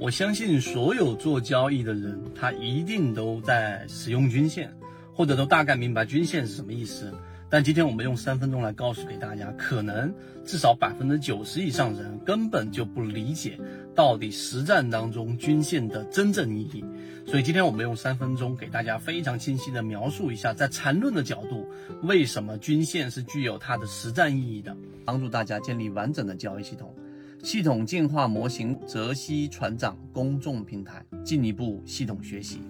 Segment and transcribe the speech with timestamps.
[0.00, 4.74] 我相信所有做交易的人，他一定都在使用均线，
[5.12, 7.12] 或者都大概明白均线是什么意思。
[7.50, 10.10] 但今天我们用三分钟来告诉给大家，可能
[10.42, 13.58] 至少百分之九十以上人根本就不理解
[13.94, 16.82] 到底实战当中均线的真正意义。
[17.26, 21.68] 所以今天我们用三分钟给大家非常清晰的描述一下，在缠论的角度，
[22.04, 24.74] 为什么均线是具有它的实战意义的，
[25.04, 26.94] 帮助大家建立完整的交易系统。
[27.42, 32.60] 系统进化模型泽西船长公众平台，进一步系统学习。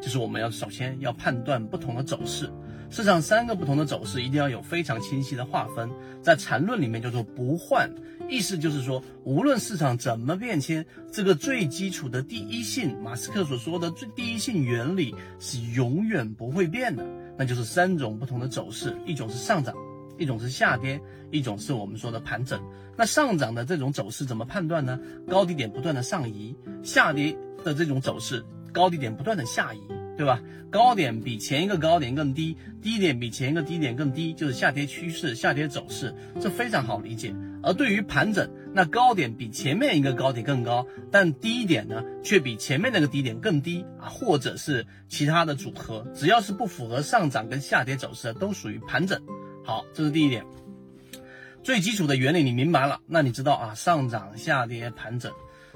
[0.00, 2.48] 就是我们要首先要判断不同的走势。
[2.90, 5.90] 市场三个不同的走势一定要有非常清晰的划分，
[6.22, 7.90] 在缠论里面叫做不换，
[8.28, 17.04] 意思就是说，无论市场怎么变迁，这个最基础的第一性，马斯克所说的最第一性原理是永远不会变的，
[17.36, 19.74] 那就是三种不同的走势，一种是上涨，
[20.18, 21.00] 一种是下跌，
[21.30, 22.60] 一种是我们说的盘整。
[22.96, 24.98] 那上涨的这种走势怎么判断呢？
[25.28, 29.80] 高低点不断的上移，下跌的这种走势，高低点不断的下移。
[30.16, 30.40] 对吧？
[30.70, 37.34] 高点比前一个高点更低，低点比前一个低点更低，就是下跌趋势、下跌走势，这非常好理解。
[37.64, 49.20] 而对于盘整，那高点比前面一个高点更高，但低点呢却比前面那个低点更低啊，或者是其他的组合，只要是不符合上涨跟下跌走势的，都属于盘整。
[49.64, 50.44] 好，这是第一点。
[51.62, 55.32] 最基础的原理你明白了，那你知道啊，上涨、下跌、盘整。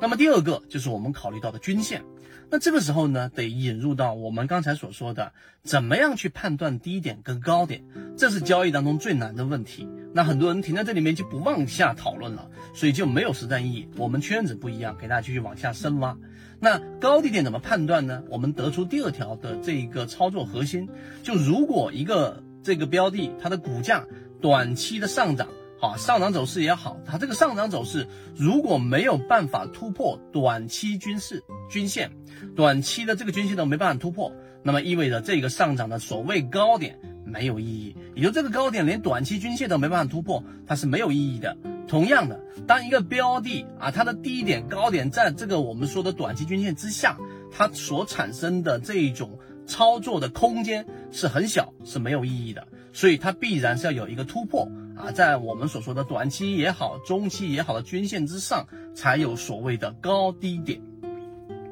[0.00, 2.04] 那么第二个就是我们考虑到的均线。
[2.48, 5.32] 那这个时候呢，得引入到我们刚才所说的，
[5.64, 7.82] 怎么样去判断低点跟高点，
[8.16, 9.88] 这是交易当中最难的问题。
[10.14, 13.88] 那很多人停在这里面就不往下讨论了，所以就没有实战意义。
[13.96, 16.16] 我们圈子不一样，给大家继续往下深挖。
[16.60, 18.22] 那高低点怎么判断呢？
[18.28, 20.88] 我们得出第二条的这一个操作核心，
[21.24, 24.06] 就如果一个这个标的它的股价
[24.40, 25.48] 短期的上涨。
[25.80, 32.12] 啊，上涨走势也好，它这个上涨走势如果没有办法突破短期均势均线，
[32.54, 41.56] 短期的这个均线都没办法突破，那么意味着这个上涨的所谓高点没有意义，也就这个高点连短期均线都没办法突破，它是没有意义的。
[41.88, 47.18] 同样的，当一个标的啊，它的低点高点在这个我们说的短期均线之下，
[47.50, 49.36] 它所产生的这种
[49.66, 54.68] 操作的空间是很小，是没有意义的，所以它必然是要有一个突破。
[54.94, 60.80] 啊，在我们所说的短期也好，中期也好的均线之上，才有所谓的高低点，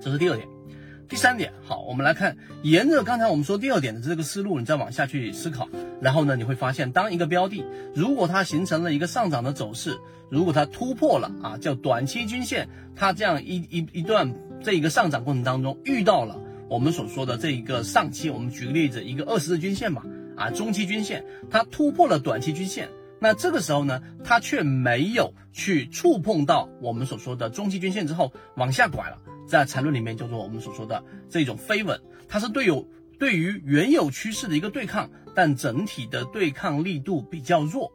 [0.00, 0.46] 这是第二点。
[1.08, 5.68] 第三点，好，我们来看，沿着刚才我们说第二点的这个思路，你再往下去思考，
[6.00, 7.64] 然后呢，你会发现，当一个标的
[7.94, 9.98] 如果它形成了一个上涨的走势，
[10.28, 16.38] 如果它突破了啊，叫短期均线，它这样一一一段这一个上涨过程当中遇到了
[16.68, 20.02] 我们所说的这一个上期，我们举个例子，一个二十日均线嘛，
[20.36, 22.88] 啊，中期均线它突破了短期均线。
[23.18, 29.18] 那这个时候呢，它却没有去触碰到我们所说的中期均线之后往下拐了，
[29.48, 32.86] 在缠论里面叫做我们所说的这种飞稳，它是对有
[33.18, 37.90] 对于原有趋势的一个对抗，但整体的对抗力度比较弱。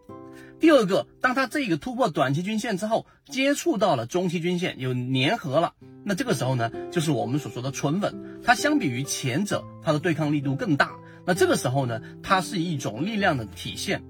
[0.62, 5.74] 第二个，当它这个突破短期均线之后，接触到了中期均线有粘合了，
[6.06, 8.14] 那这个时候呢，就是我们所说的纯稳，
[8.44, 10.92] 它相比于前者，它的对抗力度更大。
[11.26, 14.04] 那这个时候呢，它是一种力量的体现。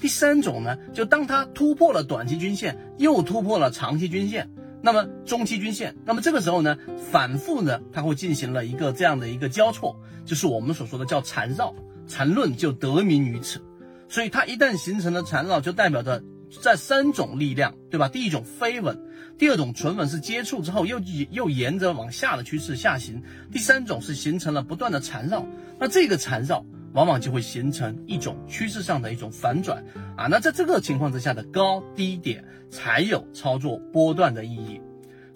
[0.00, 4.48] 第三种呢，就当它突破了短期均线，又突破了长期均线，
[4.80, 6.78] 那么中期均线，那么这个时候呢，
[7.10, 11.74] 反复呢，它会进行了一个这样的一个交错，就是我们所说的叫缠绕，
[12.06, 13.60] 缠论就得名于此。
[14.08, 16.22] 所以它一旦形成了缠绕，就代表着
[16.62, 18.08] 这三种力量，对吧？
[18.08, 18.98] 第一种飞稳，
[19.38, 25.46] 第二种纯稳是接触之后又又沿着往下的趋势下行，第三种是形成了不断的缠绕，
[25.78, 26.64] 那这个缠绕。
[26.94, 29.84] 往往就会形成一种趋势上的一种反转
[30.16, 34.80] 啊，那在这个情况之下的高低点才有操作波段的意义，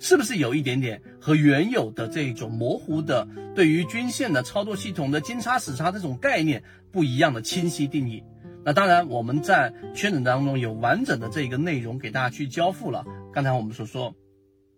[0.00, 8.24] 是不是有一点点和原有的这种模糊的对于均线的操作系统的金叉死叉这种概念不一样的清晰定义？
[8.64, 13.04] 那当然我们在圈子当中有完整的这个内容给大家去交付了。
[13.32, 14.14] 刚才我们所说，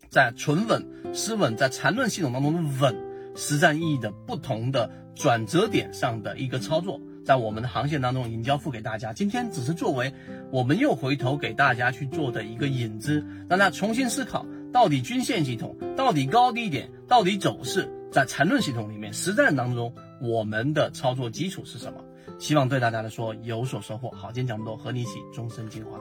[0.09, 3.15] 在纯稳、失稳，在缠论系统当中的稳。
[3.37, 9.13] 实战意义的不同的转折点上的一个操作，在我们的航线当中已经交付给大家。
[9.13, 10.15] 今天只是作为
[10.53, 22.05] 我们又回头给大家去做的一个引子，让大家重新思考到底均线系统、到底高低点、到底走势，在缠论系统里面实战当中我们的操作基础是什么？
[22.39, 24.11] 希望对大家来说有所收获。
[24.11, 25.99] 好，今天讲这么多，和你一起终身进化。